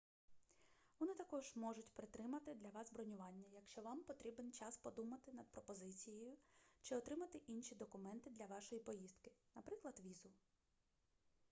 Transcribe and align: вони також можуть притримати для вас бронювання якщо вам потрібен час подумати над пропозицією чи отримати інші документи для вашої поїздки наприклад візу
вони 0.99 1.13
також 1.13 1.55
можуть 1.55 1.93
притримати 1.93 2.53
для 2.53 2.69
вас 2.69 2.91
бронювання 2.91 3.47
якщо 3.55 3.81
вам 3.81 4.03
потрібен 4.03 4.51
час 4.51 4.77
подумати 4.77 5.31
над 5.33 5.51
пропозицією 5.51 6.37
чи 6.81 6.95
отримати 6.95 7.37
інші 7.47 7.75
документи 7.75 8.29
для 8.29 8.45
вашої 8.45 8.81
поїздки 8.81 9.31
наприклад 9.55 10.01
візу 10.05 10.29